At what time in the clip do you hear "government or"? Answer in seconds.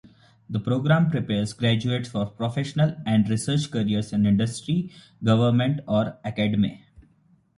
5.23-6.17